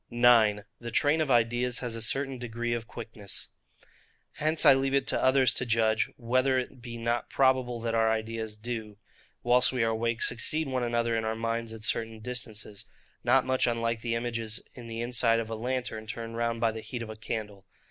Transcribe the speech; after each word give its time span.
9. 0.09 0.63
The 0.79 0.89
Train 0.89 1.21
of 1.21 1.29
Ideas 1.29 1.77
has 1.77 1.95
a 1.95 2.01
certain 2.01 2.39
Degree 2.39 2.73
of 2.73 2.87
Quickness. 2.87 3.49
Hence 4.37 4.65
I 4.65 4.73
leave 4.73 4.95
it 4.95 5.05
to 5.09 5.23
others 5.23 5.53
to 5.53 5.63
judge, 5.63 6.09
whether 6.17 6.57
it 6.57 6.81
be 6.81 6.97
not 6.97 7.29
probable 7.29 7.79
that 7.81 7.93
our 7.93 8.09
ideas 8.09 8.55
do, 8.57 8.97
whilst 9.43 9.71
we 9.71 9.83
are 9.83 9.89
awake, 9.91 10.23
succeed 10.23 10.67
one 10.67 10.81
another 10.83 11.15
in 11.15 11.23
our 11.23 11.35
minds 11.35 11.71
at 11.71 11.83
certain 11.83 12.19
distances; 12.19 12.85
not 13.23 13.45
much 13.45 13.67
unlike 13.67 14.01
the 14.01 14.15
images 14.15 14.59
in 14.73 14.87
the 14.87 15.01
inside 15.01 15.39
of 15.39 15.51
a 15.51 15.55
lantern, 15.55 16.07
turned 16.07 16.35
round 16.35 16.59
by 16.59 16.71
the 16.71 16.81
heat 16.81 17.03
of 17.03 17.09
a 17.11 17.15
candle. 17.15 17.63